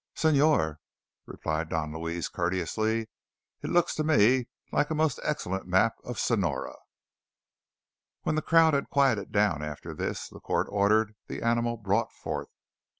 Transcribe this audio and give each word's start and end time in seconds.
"Señor," 0.15 0.77
replied 1.27 1.69
Don 1.69 1.93
Luis 1.93 2.27
courteously, 2.27 3.07
"it 3.61 3.69
looks 3.69 3.93
to 3.93 4.03
me 4.03 4.47
like 4.71 4.89
a 4.89 4.95
most 4.95 5.19
excellent 5.21 5.67
map 5.67 5.93
of 6.03 6.17
Sonora." 6.17 6.73
When 8.23 8.33
the 8.33 8.41
crowd 8.41 8.73
had 8.73 8.89
quieted 8.89 9.31
down 9.31 9.61
after 9.61 9.93
this, 9.93 10.27
the 10.27 10.39
court 10.39 10.65
ordered 10.71 11.13
the 11.27 11.43
animal 11.43 11.77
brought 11.77 12.11
forth. 12.13 12.49